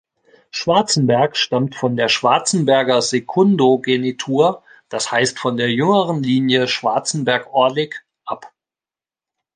Schwarzenberg 0.49 1.37
stammt 1.37 1.75
von 1.75 1.95
der 1.95 2.07
Schwarzenberger 2.07 3.03
Sekundogenitur, 3.03 4.63
das 4.89 5.11
heißt 5.11 5.37
von 5.37 5.57
der 5.57 5.71
jüngeren 5.71 6.23
Linie 6.23 6.67
Schwarzenberg-Orlik, 6.67 8.03
ab. 8.25 8.51